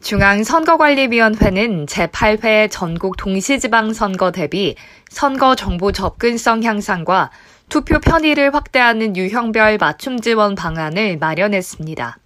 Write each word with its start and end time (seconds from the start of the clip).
중앙선거관리위원회는 0.00 1.86
제8회 1.86 2.70
전국 2.70 3.16
동시지방선거 3.16 4.30
대비 4.30 4.76
선거 5.08 5.56
정보 5.56 5.90
접근성 5.90 6.62
향상과 6.62 7.30
투표 7.68 7.98
편의를 7.98 8.54
확대하는 8.54 9.16
유형별 9.16 9.78
맞춤 9.78 10.20
지원 10.20 10.54
방안을 10.54 11.18
마련했습니다. 11.18 12.18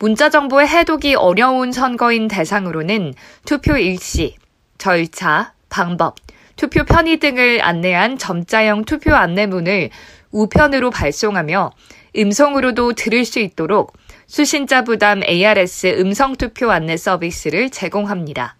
문자 0.00 0.28
정보의 0.28 0.68
해독이 0.68 1.14
어려운 1.14 1.72
선거인 1.72 2.28
대상으로는 2.28 3.14
투표 3.44 3.76
일시, 3.76 4.36
절차, 4.76 5.52
방법, 5.68 6.16
투표 6.56 6.84
편의 6.84 7.18
등을 7.18 7.62
안내한 7.62 8.18
점자형 8.18 8.84
투표 8.84 9.14
안내문을 9.14 9.90
우편으로 10.32 10.90
발송하며 10.90 11.70
음성으로도 12.16 12.94
들을 12.94 13.24
수 13.24 13.38
있도록 13.38 13.92
수신자 14.28 14.84
부담 14.84 15.22
ARS 15.26 15.96
음성 15.98 16.36
투표 16.36 16.70
안내 16.70 16.98
서비스를 16.98 17.70
제공합니다. 17.70 18.56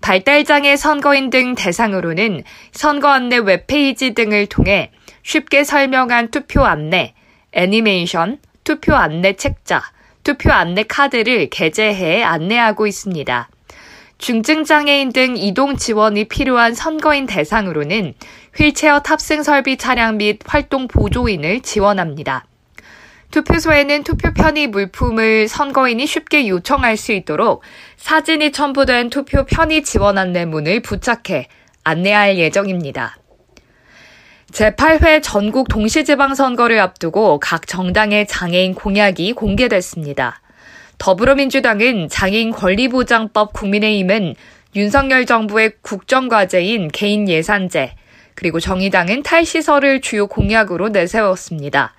발달장애 0.00 0.76
선거인 0.76 1.28
등 1.28 1.54
대상으로는 1.54 2.42
선거 2.72 3.08
안내 3.08 3.36
웹페이지 3.36 4.14
등을 4.14 4.46
통해 4.46 4.90
쉽게 5.22 5.64
설명한 5.64 6.30
투표 6.30 6.64
안내, 6.64 7.12
애니메이션, 7.52 8.38
투표 8.64 8.94
안내 8.94 9.34
책자, 9.34 9.82
투표 10.24 10.50
안내 10.50 10.82
카드를 10.84 11.50
게재해 11.50 12.22
안내하고 12.22 12.86
있습니다. 12.86 13.50
중증장애인 14.16 15.12
등 15.12 15.36
이동 15.36 15.76
지원이 15.76 16.24
필요한 16.24 16.72
선거인 16.72 17.26
대상으로는 17.26 18.14
휠체어 18.56 19.00
탑승 19.00 19.42
설비 19.42 19.76
차량 19.76 20.16
및 20.16 20.38
활동 20.46 20.88
보조인을 20.88 21.60
지원합니다. 21.60 22.46
투표소에는 23.36 24.02
투표 24.02 24.32
편의 24.32 24.66
물품을 24.68 25.46
선거인이 25.46 26.06
쉽게 26.06 26.48
요청할 26.48 26.96
수 26.96 27.12
있도록 27.12 27.62
사진이 27.98 28.50
첨부된 28.50 29.10
투표 29.10 29.44
편의 29.44 29.82
지원 29.82 30.16
안내문을 30.16 30.80
부착해 30.80 31.48
안내할 31.84 32.38
예정입니다. 32.38 33.18
제8회 34.52 35.22
전국 35.22 35.68
동시지방선거를 35.68 36.80
앞두고 36.80 37.38
각 37.40 37.66
정당의 37.66 38.26
장애인 38.26 38.74
공약이 38.74 39.34
공개됐습니다. 39.34 40.40
더불어민주당은 40.96 42.08
장애인 42.08 42.52
권리보장법 42.52 43.52
국민의힘은 43.52 44.34
윤석열 44.74 45.26
정부의 45.26 45.72
국정과제인 45.82 46.88
개인 46.88 47.28
예산제, 47.28 47.96
그리고 48.34 48.60
정의당은 48.60 49.22
탈시설을 49.22 50.00
주요 50.00 50.26
공약으로 50.26 50.88
내세웠습니다. 50.88 51.92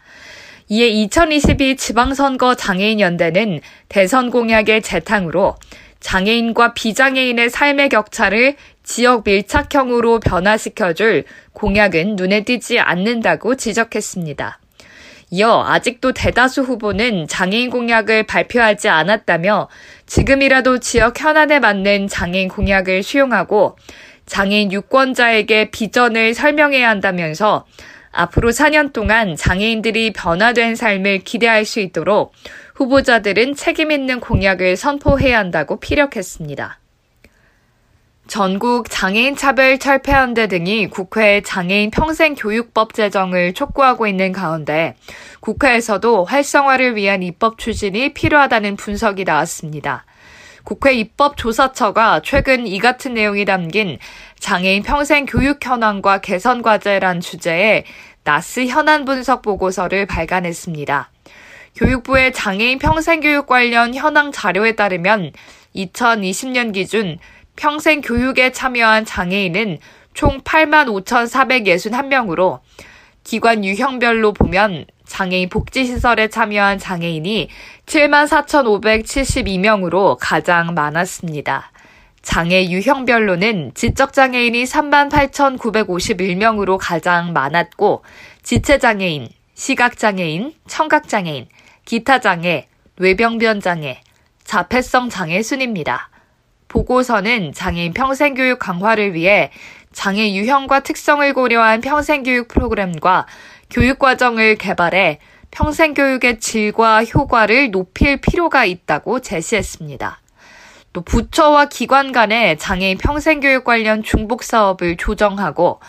이에 0.70 0.88
2022 0.88 1.78
지방선거 1.78 2.56
장애인연대는 2.56 3.62
대선 3.88 4.30
공약의 4.30 4.82
재탕으로 4.82 5.56
장애인과 6.02 6.74
비장애인의 6.74 7.50
삶의 7.50 7.88
격차를 7.90 8.56
지역 8.84 9.24
밀착형으로 9.24 10.20
변화시켜줄 10.20 11.24
공약은 11.54 12.18
눈에 12.18 12.44
띄지 12.44 12.80
않는다고 12.80 13.56
지적했습니다. 13.56 14.60
이어 15.30 15.64
아직도 15.66 16.12
대다수 16.12 16.62
후보는 16.62 17.28
장애인 17.28 17.70
공약을 17.70 18.24
발표하지 18.24 18.90
않았다며 18.90 19.70
지금이라도 20.06 20.80
지역 20.80 21.20
현안에 21.20 21.60
맞는 21.60 22.10
장애인 22.10 22.50
공약을 22.50 23.04
수용하고 23.04 23.78
장애인 24.26 24.74
유권자에게 24.74 25.72
비전을 25.72 26.34
설명해야 26.34 26.90
한다면서 26.90 27.66
앞으로 28.18 28.50
4년 28.50 28.94
동안 28.94 29.36
장애인들이 29.36 30.12
변화된 30.12 30.76
삶을 30.76 31.20
기대할 31.20 31.66
수 31.66 31.80
있도록 31.80 32.34
후보자들은 32.76 33.56
책임있는 33.56 34.20
공약을 34.20 34.76
선포해야 34.76 35.38
한다고 35.38 35.80
피력했습니다. 35.80 36.80
전국 38.28 38.90
장애인 38.90 39.36
차별 39.36 39.78
철폐연대 39.78 40.48
등이 40.48 40.90
국회 40.90 41.42
장애인 41.42 41.92
평생 41.92 42.36
교육법 42.36 42.94
제정을 42.94 43.54
촉구하고 43.54 44.08
있는 44.08 44.32
가운데 44.34 44.96
국회에서도 45.40 46.26
활성화를 46.26 46.96
위한 46.96 47.24
입법 47.24 47.58
추진이 47.58 48.14
필요하다는 48.14 48.76
분석이 48.76 49.24
나왔습니다. 49.24 50.06
국회 50.68 50.92
입법조사처가 50.92 52.24
최근 52.26 52.68
이 52.68 52.80
같은 52.80 53.14
내용이 53.14 53.46
담긴 53.46 53.98
장애인 54.40 54.84
평생 54.84 55.26
교육 55.26 55.66
현황과 55.66 56.22
개선 56.22 56.62
과제란 56.62 57.22
주제의 57.22 57.86
나스 58.24 58.68
현안 58.68 59.06
분석 59.06 59.42
보고서를 59.42 60.06
발간했습니다. 60.06 61.12
교육부의 61.76 62.34
장애인 62.34 62.80
평생교육 62.80 63.46
관련 63.46 63.94
현황 63.94 64.32
자료에 64.32 64.74
따르면 64.74 65.32
2020년 65.76 66.74
기준 66.74 67.20
평생 67.56 68.02
교육에 68.02 68.52
참여한 68.52 69.06
장애인은 69.06 69.80
총 70.14 70.42
8만 70.42 70.88
5,461명으로 71.06 72.60
기관 73.24 73.64
유형별로 73.64 74.34
보면 74.34 74.86
장애인 75.06 75.50
복지시설에 75.50 76.30
참여한 76.30 76.80
장애인이 76.80 77.50
7만 77.86 78.28
4,572명으로 78.28 80.18
가장 80.20 80.74
많았습니다. 80.74 81.72
장애 82.28 82.70
유형별로는 82.70 83.72
지적장애인이 83.74 84.66
3만 84.66 85.10
8,951명으로 85.10 86.78
가장 86.78 87.32
많았고, 87.32 88.04
지체장애인, 88.44 89.30
시각장애인, 89.54 90.54
청각장애인, 90.68 91.48
기타장애, 91.86 92.68
뇌병변장애, 92.98 94.02
자폐성 94.44 95.08
장애 95.08 95.42
순입니다. 95.42 96.10
보고서는 96.68 97.54
장애인 97.54 97.94
평생교육 97.94 98.60
강화를 98.60 99.14
위해 99.14 99.50
장애 99.94 100.30
유형과 100.34 100.82
특성을 100.82 101.34
고려한 101.34 101.80
평생교육 101.80 102.50
프로그램과 102.50 103.26
교육과정을 103.70 104.58
개발해 104.58 105.20
평생교육의 105.52 106.42
질과 106.42 107.06
효과를 107.06 107.72
높일 107.72 108.18
필요가 108.18 108.66
있다고 108.66 109.22
제시했습니다. 109.22 110.20
또 110.98 111.02
부처와 111.02 111.66
기관 111.66 112.12
간의 112.12 112.58
장애인 112.58 112.98
평생교육 112.98 113.64
관련 113.64 114.02
중복 114.02 114.42
사업을 114.42 114.98
조정하고 114.98 115.80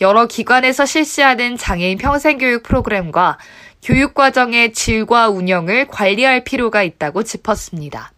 여러 0.00 0.26
기관에서 0.26 0.84
실시하는 0.84 1.56
장애인 1.56 1.96
평생교육 1.96 2.64
프로그램과 2.64 3.38
교육과정의 3.84 4.72
질과 4.72 5.28
운영을 5.28 5.86
관리할 5.86 6.42
필요가 6.42 6.82
있다고 6.82 7.22
짚었습니다. 7.22 8.10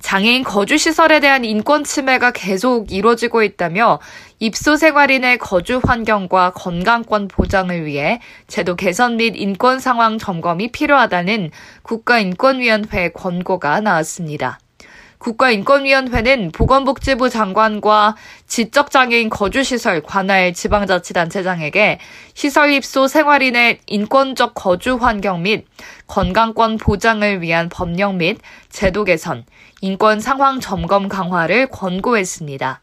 장애인 0.00 0.42
거주시설에 0.42 1.20
대한 1.20 1.44
인권 1.44 1.84
침해가 1.84 2.30
계속 2.30 2.90
이루어지고 2.90 3.42
있다며 3.42 4.00
입소 4.38 4.76
생활인의 4.76 5.36
거주 5.36 5.82
환경과 5.84 6.52
건강권 6.54 7.28
보장을 7.28 7.84
위해 7.84 8.20
제도 8.46 8.74
개선 8.74 9.18
및 9.18 9.34
인권 9.36 9.80
상황 9.80 10.16
점검이 10.16 10.72
필요하다는 10.72 11.50
국가인권위원회 11.82 13.10
권고가 13.10 13.80
나왔습니다. 13.80 14.60
국가인권위원회는 15.18 16.52
보건복지부 16.52 17.30
장관과 17.30 18.16
지적장애인 18.46 19.30
거주시설 19.30 20.02
관할 20.02 20.52
지방자치단체장에게 20.52 21.98
시설 22.34 22.72
입소 22.72 23.08
생활인의 23.08 23.78
인권적 23.86 24.54
거주 24.54 24.96
환경 24.96 25.42
및 25.42 25.66
건강권 26.06 26.78
보장을 26.78 27.40
위한 27.42 27.68
법령 27.68 28.18
및 28.18 28.38
제도 28.68 29.04
개선, 29.04 29.44
인권 29.80 30.20
상황 30.20 30.60
점검 30.60 31.08
강화를 31.08 31.68
권고했습니다. 31.68 32.80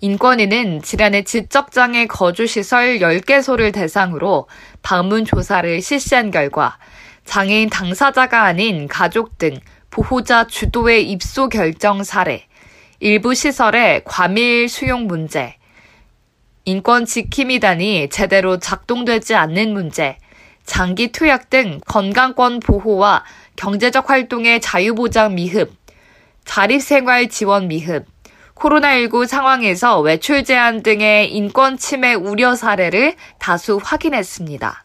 인권위는 0.00 0.82
지난해 0.82 1.24
지적장애 1.24 2.06
거주시설 2.06 2.98
10개소를 3.00 3.72
대상으로 3.72 4.48
방문 4.80 5.24
조사를 5.24 5.82
실시한 5.82 6.30
결과 6.30 6.78
장애인 7.24 7.68
당사자가 7.68 8.44
아닌 8.44 8.86
가족 8.86 9.36
등 9.38 9.58
보호자 9.90 10.46
주도의 10.46 11.10
입소 11.10 11.48
결정 11.48 12.04
사례, 12.04 12.46
일부 13.00 13.34
시설의 13.34 14.02
과밀 14.04 14.68
수용 14.68 15.06
문제, 15.06 15.56
인권 16.64 17.06
지킴이단이 17.06 18.10
제대로 18.10 18.58
작동되지 18.58 19.34
않는 19.34 19.72
문제, 19.72 20.18
장기 20.64 21.10
투약 21.10 21.48
등 21.48 21.80
건강권 21.86 22.60
보호와 22.60 23.24
경제적 23.56 24.10
활동의 24.10 24.60
자유보장 24.60 25.34
미흡, 25.34 25.72
자립생활 26.44 27.28
지원 27.28 27.68
미흡, 27.68 28.04
코로나19 28.54 29.26
상황에서 29.26 30.00
외출 30.00 30.44
제한 30.44 30.82
등의 30.82 31.32
인권 31.32 31.78
침해 31.78 32.12
우려 32.14 32.54
사례를 32.54 33.14
다수 33.38 33.80
확인했습니다. 33.82 34.84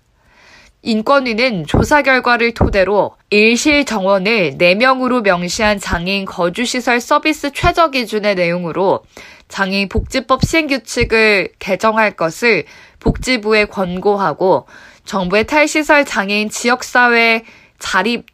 인권위는 0.86 1.66
조사 1.66 2.02
결과를 2.02 2.54
토대로 2.54 3.16
일실 3.30 3.86
정원을 3.86 4.58
4명으로 4.58 5.24
명시한 5.24 5.80
장애인 5.80 6.26
거주시설 6.26 7.00
서비스 7.00 7.54
최저 7.54 7.90
기준의 7.90 8.36
내용으로 8.36 9.06
장애인 9.48 9.88
복지법 9.88 10.44
시행 10.44 10.68
규칙을 10.68 11.54
개정할 11.58 12.18
것을 12.18 12.66
복지부에 13.00 13.66
권고하고 13.66 14.68
정부의 15.06 15.48
탈시설 15.48 16.04
장애인 16.04 16.50
지역사회 16.50 17.46
자립 17.80 18.26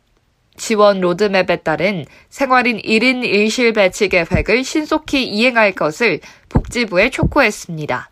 지원 0.57 1.01
로드맵에 1.01 1.57
따른 1.57 2.03
생활인 2.29 2.79
1인 2.81 3.21
1실 3.23 3.75
배치 3.75 4.09
계획을 4.09 4.63
신속히 4.63 5.23
이행할 5.23 5.73
것을 5.73 6.19
복지부에 6.49 7.11
촉구했습니다. 7.11 8.09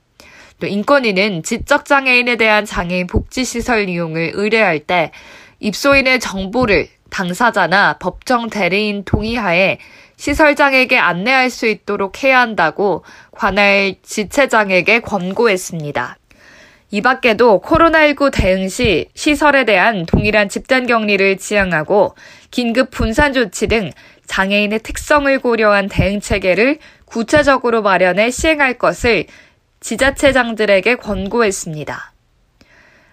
또 0.60 0.68
인권위는 0.68 1.44
지적장애인에 1.44 2.36
대한 2.36 2.66
장애인 2.66 3.08
복지시설 3.08 3.90
이용을 3.90 4.32
의뢰할 4.34 4.80
때 4.80 5.12
입소인의 5.60 6.20
정보를 6.20 6.88
당사자나 7.10 7.98
법정 8.00 8.50
대리인 8.50 9.04
동의하에 9.04 9.78
시설장에게 10.18 10.98
안내할 10.98 11.50
수 11.50 11.68
있도록 11.68 12.24
해야 12.24 12.40
한다고 12.40 13.04
관할 13.32 13.96
지체장에게 14.02 15.00
권고했습니다. 15.02 16.18
이 16.90 17.02
밖에도 17.02 17.62
코로나19 17.62 18.32
대응 18.32 18.70
시 18.70 19.10
시설에 19.14 19.66
대한 19.66 20.06
동일한 20.06 20.48
집단 20.48 20.88
격리를 20.88 21.38
지향하고 21.38 22.16
긴급 22.50 22.92
분산 22.92 23.34
조치 23.34 23.68
등 23.68 23.92
장애인의 24.26 24.80
특성을 24.80 25.38
고려한 25.40 25.90
대응 25.90 26.20
체계를 26.22 26.80
구체적으로 27.06 27.82
마련해 27.82 28.32
시행할 28.32 28.78
것을 28.78 29.26
지자체장들에게 29.88 30.96
권고했습니다. 30.96 32.12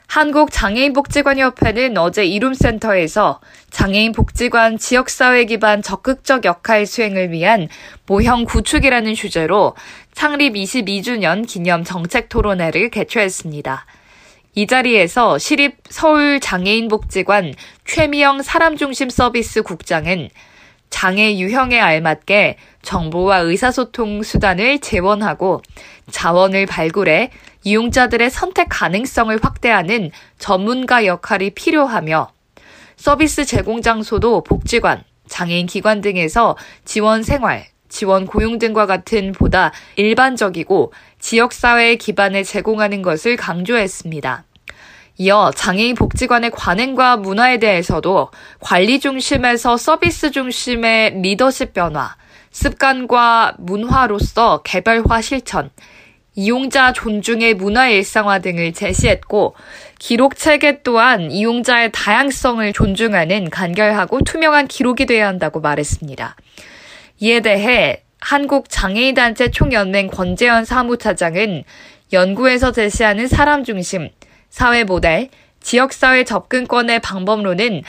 한국장애인복지관협회는 0.08 1.96
어제 1.98 2.24
이룸센터에서 2.24 3.40
장애인 3.70 4.10
복지관 4.10 4.78
지역사회 4.78 5.44
기반 5.44 5.82
적극적 5.82 6.44
역할 6.44 6.84
수행을 6.86 7.30
위한 7.30 7.68
모형 8.06 8.44
구축이라는 8.44 9.14
주제로 9.14 9.76
창립 10.14 10.54
22주년 10.54 11.46
기념 11.46 11.84
정책 11.84 12.28
토론회를 12.28 12.90
개최했습니다. 12.90 13.86
이 14.56 14.66
자리에서 14.66 15.38
시립 15.38 15.76
서울장애인복지관 15.88 17.54
최미영 17.84 18.42
사람중심 18.42 19.10
서비스 19.10 19.62
국장은 19.62 20.28
장애 20.94 21.36
유형에 21.38 21.80
알맞게 21.80 22.56
정보와 22.82 23.38
의사소통 23.38 24.22
수단을 24.22 24.78
재원하고 24.78 25.60
자원을 26.12 26.66
발굴해 26.66 27.30
이용자들의 27.64 28.30
선택 28.30 28.68
가능성을 28.70 29.36
확대하는 29.42 30.12
전문가 30.38 31.04
역할이 31.04 31.50
필요하며 31.50 32.30
서비스 32.94 33.44
제공 33.44 33.82
장소도 33.82 34.44
복지관, 34.44 35.02
장애인 35.26 35.66
기관 35.66 36.00
등에서 36.00 36.56
지원 36.84 37.24
생활, 37.24 37.66
지원 37.88 38.24
고용 38.24 38.60
등과 38.60 38.86
같은 38.86 39.32
보다 39.32 39.72
일반적이고 39.96 40.92
지역사회의 41.18 41.98
기반을 41.98 42.44
제공하는 42.44 43.02
것을 43.02 43.36
강조했습니다. 43.36 44.44
이어 45.16 45.52
장애인 45.54 45.94
복지관의 45.94 46.50
관행과 46.50 47.18
문화에 47.18 47.58
대해서도 47.58 48.30
관리 48.58 48.98
중심에서 48.98 49.76
서비스 49.76 50.32
중심의 50.32 51.20
리더십 51.22 51.72
변화, 51.72 52.16
습관과 52.50 53.54
문화로서 53.58 54.62
개별화 54.62 55.20
실천, 55.20 55.70
이용자 56.34 56.94
존중의 56.94 57.54
문화 57.54 57.88
일상화 57.88 58.40
등을 58.40 58.72
제시했고, 58.72 59.54
기록 60.00 60.36
체계 60.36 60.82
또한 60.82 61.30
이용자의 61.30 61.92
다양성을 61.92 62.72
존중하는 62.72 63.50
간결하고 63.50 64.22
투명한 64.22 64.66
기록이 64.66 65.06
되어야 65.06 65.28
한다고 65.28 65.60
말했습니다. 65.60 66.34
이에 67.20 67.38
대해 67.38 68.02
한국장애인단체 68.20 69.52
총연맹 69.52 70.08
권재현 70.08 70.64
사무차장은 70.64 71.62
연구에서 72.12 72.72
제시하는 72.72 73.28
사람 73.28 73.62
중심, 73.62 74.08
사회 74.54 74.84
모델, 74.84 75.30
지역사회 75.58 76.22
접근권의 76.22 77.00
방법론은 77.00 77.82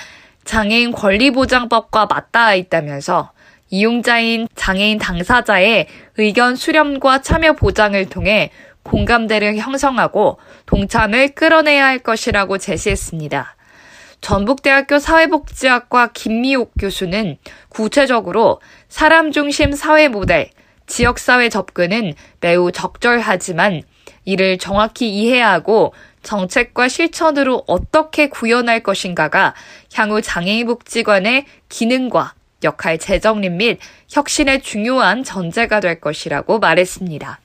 장애인 0.46 0.94
권리보장법과 0.94 2.08
맞닿아 2.08 2.56
있다면서 2.56 3.34
이용자인 3.70 4.48
장애인 4.56 4.98
당사자의 4.98 5.86
의견 6.18 6.56
수렴과 6.56 7.22
참여 7.22 7.54
보장을 7.54 8.04
통해 8.10 8.50
공감대를 8.82 9.58
형성하고 9.58 10.40
동참을 10.66 11.36
끌어내야 11.36 11.86
할 11.86 12.00
것이라고 12.00 12.58
제시했습니다. 12.58 13.56
전북대학교 14.22 14.98
사회복지학과 14.98 16.14
김미옥 16.14 16.72
교수는 16.80 17.38
구체적으로 17.70 18.60
사람 18.90 19.32
중심 19.32 19.72
사회 19.74 20.08
모델, 20.08 20.50
지역사회 20.88 21.50
접근은 21.50 22.16
매우 22.42 22.72
적절하지만 22.72 23.84
이를 24.26 24.58
정확히 24.58 25.10
이해하고 25.10 25.94
정책과 26.26 26.90
실천으로 26.90 27.64
어떻게 27.68 28.28
구현할 28.28 28.84
것인가가 28.84 29.54
향후 29.94 30.22
장애인 30.22 30.66
복지관의 30.68 31.46
기능과 31.70 32.34
역할 32.64 32.98
재정립 32.98 33.54
및 33.54 33.80
혁신의 34.10 34.62
중요한 34.62 35.24
전제가 35.24 35.80
될 35.80 36.02
것이라고 36.02 36.60
말했습니다. 36.60 37.40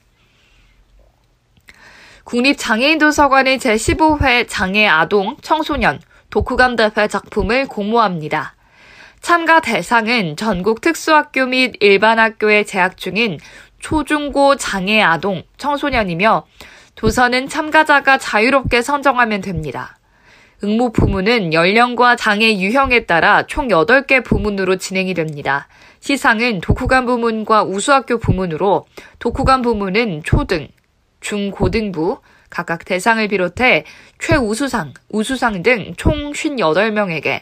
국립장애인도서관의 2.24 3.58
제15회 3.58 4.46
장애 4.48 4.86
아동, 4.86 5.36
청소년, 5.42 6.00
독후감 6.30 6.76
대회 6.76 7.08
작품을 7.08 7.66
공모합니다. 7.66 8.54
참가 9.20 9.60
대상은 9.60 10.36
전국 10.36 10.80
특수학교 10.80 11.46
및 11.46 11.74
일반 11.80 12.18
학교에 12.18 12.64
재학 12.64 12.96
중인 12.96 13.38
초중고 13.80 14.56
장애 14.56 15.02
아동, 15.02 15.42
청소년이며 15.58 16.46
도서는 16.94 17.48
참가자가 17.48 18.18
자유롭게 18.18 18.82
선정하면 18.82 19.40
됩니다. 19.40 19.96
응모 20.62 20.92
부문은 20.92 21.54
연령과 21.54 22.16
장애 22.16 22.58
유형에 22.58 23.06
따라 23.06 23.46
총 23.46 23.68
8개 23.68 24.22
부문으로 24.22 24.76
진행이 24.76 25.14
됩니다. 25.14 25.68
시상은 26.00 26.60
독후감 26.60 27.06
부문과 27.06 27.64
우수학교 27.64 28.18
부문으로 28.18 28.86
독후감 29.18 29.62
부문은 29.62 30.22
초등, 30.24 30.68
중고등부, 31.20 32.20
각각 32.50 32.84
대상을 32.84 33.26
비롯해 33.28 33.84
최우수상, 34.18 34.92
우수상 35.10 35.62
등 35.62 35.94
총 35.96 36.32
58명에게, 36.32 37.40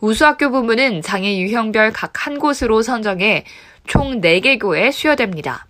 우수학교 0.00 0.50
부문은 0.50 1.02
장애 1.02 1.38
유형별 1.38 1.92
각 1.92 2.26
한 2.26 2.38
곳으로 2.38 2.82
선정해 2.82 3.44
총 3.86 4.20
4개 4.20 4.58
교에 4.58 4.90
수여됩니다. 4.90 5.66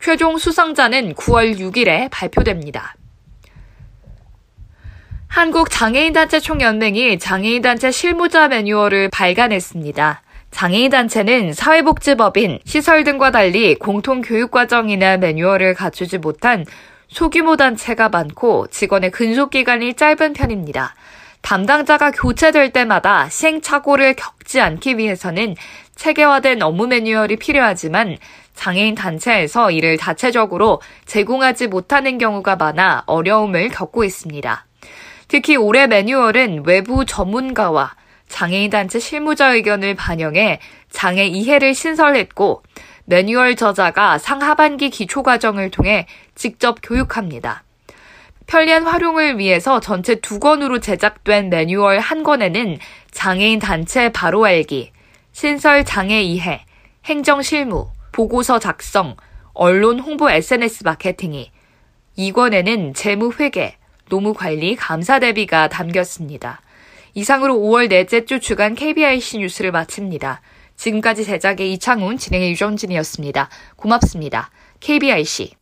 최종 0.00 0.38
수상자는 0.38 1.14
9월 1.14 1.58
6일에 1.58 2.08
발표됩니다. 2.10 2.94
한국장애인단체 5.28 6.40
총연맹이 6.40 7.18
장애인단체 7.18 7.90
실무자 7.90 8.48
매뉴얼을 8.48 9.10
발간했습니다. 9.10 10.22
장애인단체는 10.50 11.52
사회복지법인 11.52 12.60
시설 12.64 13.04
등과 13.04 13.30
달리 13.32 13.74
공통교육과정이나 13.74 15.18
매뉴얼을 15.18 15.74
갖추지 15.74 16.18
못한 16.18 16.64
소규모 17.08 17.56
단체가 17.56 18.08
많고 18.08 18.68
직원의 18.68 19.10
근속기간이 19.10 19.94
짧은 19.94 20.32
편입니다. 20.32 20.94
담당자가 21.46 22.10
교체될 22.10 22.72
때마다 22.72 23.28
시행착오를 23.28 24.14
겪지 24.14 24.60
않기 24.60 24.98
위해서는 24.98 25.54
체계화된 25.94 26.60
업무 26.60 26.88
매뉴얼이 26.88 27.36
필요하지만 27.36 28.18
장애인 28.56 28.96
단체에서 28.96 29.70
이를 29.70 29.96
자체적으로 29.96 30.82
제공하지 31.04 31.68
못하는 31.68 32.18
경우가 32.18 32.56
많아 32.56 33.04
어려움을 33.06 33.68
겪고 33.68 34.02
있습니다. 34.02 34.66
특히 35.28 35.54
올해 35.54 35.86
매뉴얼은 35.86 36.64
외부 36.66 37.04
전문가와 37.04 37.94
장애인 38.26 38.70
단체 38.70 38.98
실무자 38.98 39.54
의견을 39.54 39.94
반영해 39.94 40.58
장애 40.90 41.26
이해를 41.26 41.76
신설했고 41.76 42.64
매뉴얼 43.04 43.54
저자가 43.54 44.18
상하반기 44.18 44.90
기초 44.90 45.22
과정을 45.22 45.70
통해 45.70 46.08
직접 46.34 46.78
교육합니다. 46.82 47.65
편리한 48.46 48.84
활용을 48.84 49.38
위해서 49.38 49.80
전체 49.80 50.14
두 50.16 50.38
권으로 50.38 50.80
제작된 50.80 51.50
매뉴얼 51.50 51.98
한 51.98 52.22
권에는 52.22 52.78
장애인 53.10 53.58
단체 53.58 54.10
바로 54.10 54.44
알기, 54.44 54.92
신설 55.32 55.84
장애 55.84 56.22
이해, 56.22 56.64
행정 57.04 57.42
실무, 57.42 57.88
보고서 58.12 58.58
작성, 58.58 59.16
언론 59.52 60.00
홍보 60.00 60.30
SNS 60.30 60.84
마케팅이 60.84 61.50
2권에는 62.18 62.94
재무 62.94 63.32
회계, 63.38 63.76
노무 64.08 64.32
관리, 64.32 64.76
감사 64.76 65.18
대비가 65.18 65.68
담겼습니다. 65.68 66.62
이상으로 67.14 67.54
5월 67.54 67.88
넷째 67.88 68.24
주 68.24 68.40
주간 68.40 68.74
KBIC 68.74 69.38
뉴스를 69.38 69.72
마칩니다. 69.72 70.40
지금까지 70.76 71.24
제작의 71.24 71.72
이창훈, 71.72 72.18
진행의 72.18 72.50
유정진이었습니다. 72.52 73.48
고맙습니다. 73.76 74.50
KBIC. 74.80 75.52